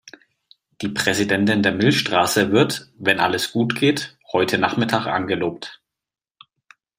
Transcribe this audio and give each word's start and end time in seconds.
Die 0.81 0.87
Präsidentin 0.89 1.61
der 1.61 1.73
Milchstraße 1.73 2.51
wird, 2.51 2.91
wenn 2.97 3.19
alles 3.19 3.51
gut 3.51 3.75
geht, 3.75 4.17
heute 4.33 4.57
Nachmittag 4.57 5.05
angelobt. 5.05 5.79